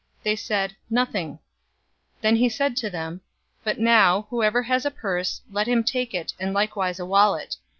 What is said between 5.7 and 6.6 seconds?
take it, and